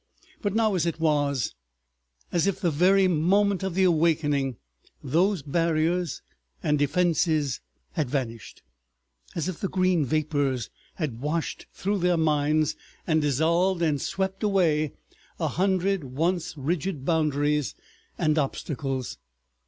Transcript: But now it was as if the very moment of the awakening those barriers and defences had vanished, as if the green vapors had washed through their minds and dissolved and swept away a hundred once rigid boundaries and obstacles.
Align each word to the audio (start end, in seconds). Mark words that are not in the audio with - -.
But 0.41 0.55
now 0.55 0.73
it 0.73 0.99
was 0.99 1.53
as 2.31 2.47
if 2.47 2.59
the 2.59 2.71
very 2.71 3.07
moment 3.07 3.61
of 3.61 3.75
the 3.75 3.83
awakening 3.83 4.57
those 5.03 5.43
barriers 5.43 6.23
and 6.63 6.79
defences 6.79 7.59
had 7.91 8.09
vanished, 8.09 8.63
as 9.35 9.47
if 9.47 9.59
the 9.59 9.67
green 9.67 10.03
vapors 10.03 10.71
had 10.95 11.21
washed 11.21 11.67
through 11.71 11.99
their 11.99 12.17
minds 12.17 12.75
and 13.05 13.21
dissolved 13.21 13.83
and 13.83 14.01
swept 14.01 14.41
away 14.41 14.93
a 15.39 15.49
hundred 15.49 16.03
once 16.03 16.57
rigid 16.57 17.05
boundaries 17.05 17.75
and 18.17 18.39
obstacles. 18.39 19.19